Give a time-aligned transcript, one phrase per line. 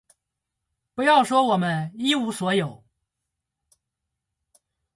[0.95, 2.83] 不要说我们一无所有，